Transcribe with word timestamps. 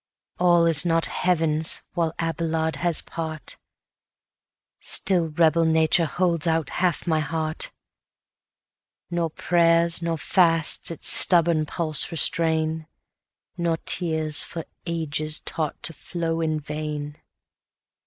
All 0.39 0.65
is 0.65 0.83
not 0.83 1.05
Heaven's 1.05 1.83
while 1.93 2.11
Abelard 2.17 2.77
has 2.77 3.03
part, 3.03 3.57
Still 4.79 5.27
rebel 5.27 5.63
nature 5.63 6.07
holds 6.07 6.47
out 6.47 6.71
half 6.71 7.05
my 7.05 7.19
heart; 7.19 7.71
Nor 9.11 9.29
prayers 9.29 10.01
nor 10.01 10.17
fasts 10.17 10.89
its 10.89 11.07
stubborn 11.07 11.67
pulse 11.67 12.09
restrain, 12.09 12.87
Nor 13.59 13.77
tears 13.85 14.41
for 14.41 14.65
ages 14.87 15.39
taught 15.41 15.83
to 15.83 15.93
flow 15.93 16.41
in 16.41 16.59
vain. 16.59 17.17